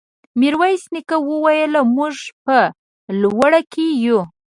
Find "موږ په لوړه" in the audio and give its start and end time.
1.95-3.61